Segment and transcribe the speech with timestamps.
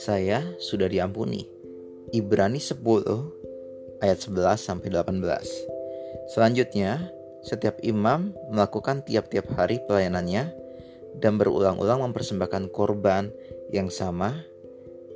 [0.00, 1.44] Saya sudah diampuni.
[2.16, 2.80] Ibrani 10
[4.00, 5.20] ayat 11 sampai 18.
[6.32, 7.12] Selanjutnya,
[7.44, 10.48] setiap imam melakukan tiap-tiap hari pelayanannya
[11.20, 13.28] dan berulang-ulang mempersembahkan korban
[13.68, 14.32] yang sama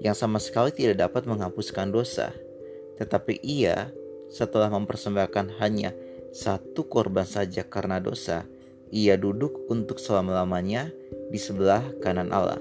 [0.04, 2.36] yang sama sekali tidak dapat menghapuskan dosa.
[3.00, 3.90] Tetapi ia
[4.28, 5.96] setelah mempersembahkan hanya
[6.36, 8.44] satu korban saja karena dosa,
[8.92, 10.92] ia duduk untuk selama-lamanya
[11.28, 12.60] di sebelah kanan Allah.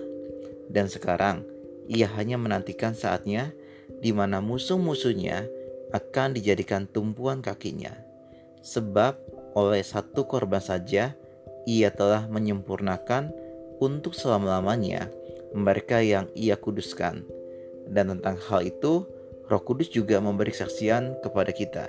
[0.68, 1.48] Dan sekarang
[1.88, 3.56] ia hanya menantikan saatnya
[4.04, 5.48] di mana musuh-musuhnya
[5.96, 7.96] akan dijadikan tumpuan kakinya.
[8.60, 9.16] Sebab
[9.56, 11.16] oleh satu korban saja
[11.64, 13.32] ia telah menyempurnakan
[13.80, 15.08] untuk selama-lamanya
[15.56, 17.24] mereka yang ia kuduskan.
[17.88, 19.08] Dan tentang hal itu,
[19.48, 21.88] Roh Kudus juga memberi saksian kepada kita.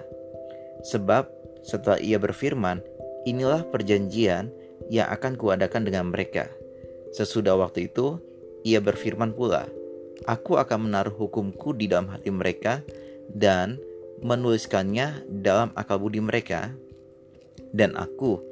[0.86, 1.26] Sebab
[1.66, 2.78] setelah ia berfirman,
[3.28, 4.48] inilah perjanjian
[4.88, 6.48] yang akan kuadakan dengan mereka.
[7.12, 8.16] Sesudah waktu itu,
[8.64, 9.68] ia berfirman pula,
[10.26, 12.82] Aku akan menaruh hukumku di dalam hati mereka
[13.30, 13.78] dan
[14.18, 16.74] menuliskannya dalam akal budi mereka.
[17.70, 18.42] Dan aku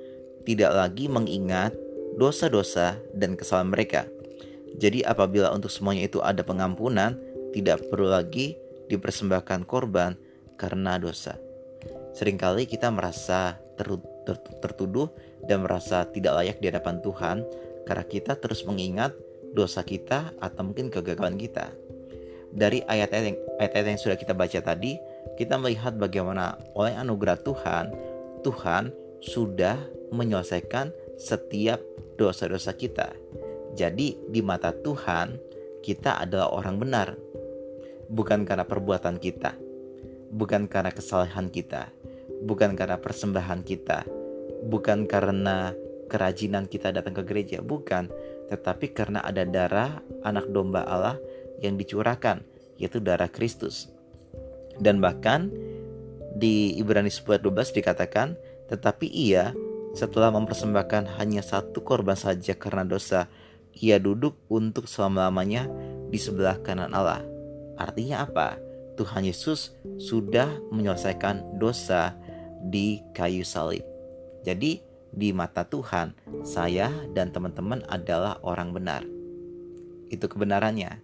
[0.47, 1.75] tidak lagi mengingat
[2.15, 4.03] dosa-dosa dan kesalahan mereka.
[4.77, 7.19] Jadi apabila untuk semuanya itu ada pengampunan,
[7.51, 8.55] tidak perlu lagi
[8.87, 10.15] dipersembahkan korban
[10.55, 11.41] karena dosa.
[12.15, 13.59] Seringkali kita merasa
[14.35, 15.09] tertuduh
[15.47, 17.37] dan merasa tidak layak di hadapan Tuhan
[17.87, 19.15] karena kita terus mengingat
[19.55, 21.71] dosa kita atau mungkin kegagalan kita.
[22.57, 24.99] Dari ayat-ayat yang, ayat-ayat yang sudah kita baca tadi,
[25.39, 27.85] kita melihat bagaimana oleh anugerah Tuhan,
[28.43, 28.91] Tuhan
[29.23, 29.77] sudah
[30.13, 31.81] menyelesaikan setiap
[32.17, 33.13] dosa-dosa kita.
[33.77, 35.37] Jadi di mata Tuhan,
[35.85, 37.09] kita adalah orang benar.
[38.07, 39.59] Bukan karena perbuatan kita,
[40.31, 41.91] bukan karena kesalahan kita,
[42.47, 44.07] bukan karena persembahan kita,
[44.67, 45.73] bukan karena
[46.07, 48.11] kerajinan kita datang ke gereja, bukan,
[48.51, 51.19] tetapi karena ada darah anak domba Allah
[51.63, 52.43] yang dicurahkan,
[52.79, 53.91] yaitu darah Kristus.
[54.79, 55.51] Dan bahkan
[56.37, 58.37] di Ibrani 10 12 dikatakan,
[58.69, 59.57] tetapi ia
[59.97, 63.33] setelah mempersembahkan hanya satu korban saja karena dosa,
[63.73, 65.69] ia duduk untuk selama-lamanya
[66.13, 67.25] di sebelah kanan Allah.
[67.81, 68.61] Artinya apa?
[68.97, 72.17] Tuhan Yesus sudah menyelesaikan dosa
[72.65, 73.96] di kayu salib.
[74.47, 74.79] Jadi,
[75.11, 76.15] di mata Tuhan,
[76.47, 79.03] saya dan teman-teman adalah orang benar.
[80.07, 81.03] Itu kebenarannya.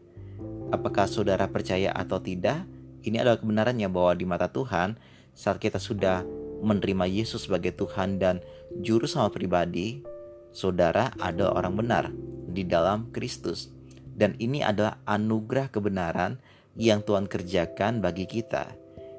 [0.71, 2.63] Apakah saudara percaya atau tidak?
[3.03, 4.95] Ini adalah kebenarannya bahwa di mata Tuhan,
[5.35, 6.23] saat kita sudah
[6.63, 8.39] menerima Yesus sebagai Tuhan dan
[8.79, 10.07] juru selamat pribadi,
[10.55, 12.05] saudara adalah orang benar
[12.47, 13.75] di dalam Kristus.
[14.13, 16.39] Dan ini adalah anugerah kebenaran
[16.79, 18.71] yang Tuhan kerjakan bagi kita.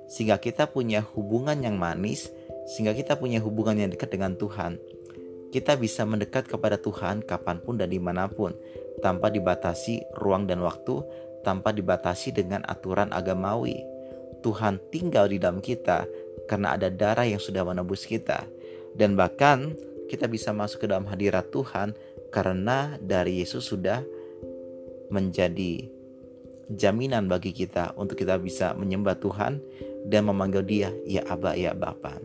[0.07, 2.29] Sehingga kita punya hubungan yang manis,
[2.69, 4.79] sehingga kita punya hubungan yang dekat dengan Tuhan.
[5.53, 8.57] Kita bisa mendekat kepada Tuhan kapan pun dan di mana pun,
[9.05, 11.05] tanpa dibatasi ruang dan waktu,
[11.45, 13.77] tanpa dibatasi dengan aturan agamawi.
[14.41, 16.09] Tuhan tinggal di dalam kita
[16.49, 18.43] karena ada darah yang sudah menebus kita.
[18.97, 19.77] Dan bahkan
[20.09, 21.93] kita bisa masuk ke dalam hadirat Tuhan
[22.33, 24.01] karena dari Yesus sudah
[25.13, 25.85] menjadi
[26.73, 29.61] jaminan bagi kita untuk kita bisa menyembah Tuhan
[30.09, 32.17] dan memanggil dia ya Aba ya Bapa.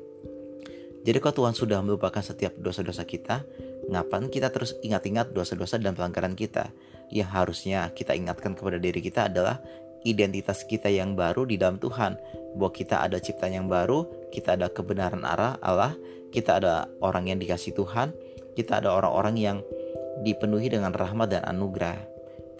[1.08, 3.40] Jadi kalau Tuhan sudah melupakan setiap dosa-dosa kita,
[3.88, 6.68] ngapain kita terus ingat-ingat dosa-dosa dan pelanggaran kita?
[7.08, 9.56] Yang harusnya kita ingatkan kepada diri kita adalah
[10.04, 12.20] identitas kita yang baru di dalam Tuhan.
[12.60, 15.96] Bahwa kita ada ciptaan yang baru, kita ada kebenaran arah Allah,
[16.28, 18.12] kita ada orang yang dikasih Tuhan,
[18.52, 19.58] kita ada orang-orang yang
[20.20, 22.04] dipenuhi dengan rahmat dan anugerah.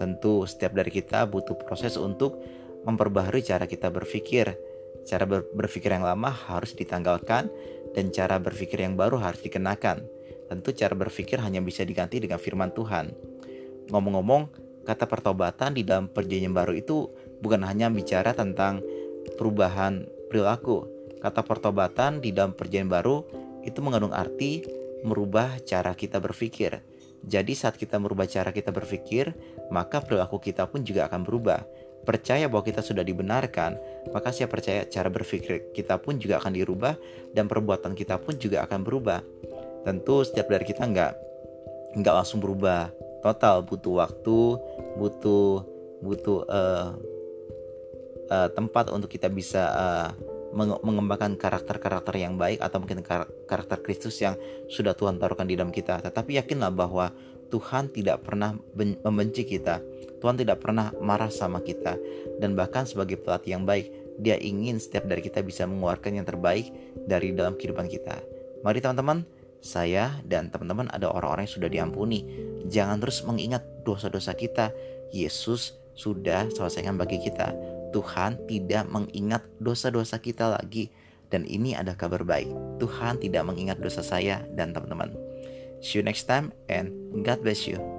[0.01, 2.41] Tentu setiap dari kita butuh proses untuk
[2.89, 4.57] memperbaharui cara kita berpikir.
[5.05, 7.53] Cara ber berpikir yang lama harus ditanggalkan
[7.99, 10.07] dan cara berpikir yang baru harus dikenakan.
[10.47, 13.11] Tentu cara berpikir hanya bisa diganti dengan firman Tuhan.
[13.91, 14.55] Ngomong-ngomong,
[14.87, 17.11] kata pertobatan di dalam perjanjian baru itu
[17.43, 18.79] bukan hanya bicara tentang
[19.35, 20.87] perubahan perilaku.
[21.19, 23.27] Kata pertobatan di dalam perjanjian baru
[23.67, 24.63] itu mengandung arti
[25.03, 26.79] merubah cara kita berpikir.
[27.27, 29.35] Jadi saat kita merubah cara kita berpikir,
[29.75, 31.67] maka perilaku kita pun juga akan berubah.
[32.07, 33.77] Percaya bahwa kita sudah dibenarkan,
[34.15, 36.97] maka saya percaya cara berpikir kita pun juga akan dirubah
[37.37, 39.21] dan perbuatan kita pun juga akan berubah.
[39.85, 41.13] Tentu setiap dari kita nggak
[42.01, 42.89] nggak langsung berubah
[43.21, 44.41] total, butuh waktu,
[44.97, 45.65] butuh
[45.99, 46.95] butuh uh,
[48.31, 50.09] uh, tempat untuk kita bisa uh,
[50.57, 53.05] mengembangkan karakter-karakter yang baik atau mungkin
[53.47, 54.37] karakter Kristus yang
[54.73, 56.01] sudah Tuhan taruhkan di dalam kita.
[56.01, 57.13] Tetapi yakinlah bahwa
[57.49, 59.81] Tuhan tidak pernah membenci kita.
[60.21, 61.97] Tuhan tidak pernah marah sama kita.
[62.37, 63.89] Dan bahkan sebagai pelatih yang baik,
[64.21, 66.69] dia ingin setiap dari kita bisa mengeluarkan yang terbaik
[67.09, 68.21] dari dalam kehidupan kita.
[68.67, 69.25] Mari teman-teman,
[69.59, 72.27] saya dan teman-teman ada orang-orang yang sudah diampuni.
[72.69, 74.75] Jangan terus mengingat dosa-dosa kita.
[75.09, 77.51] Yesus sudah selesaikan bagi kita.
[77.91, 80.91] Tuhan tidak mengingat dosa-dosa kita lagi.
[81.29, 82.81] Dan ini ada kabar baik.
[82.81, 85.13] Tuhan tidak mengingat dosa saya dan teman-teman.
[85.85, 86.91] See you next time and
[87.21, 87.98] God bless you.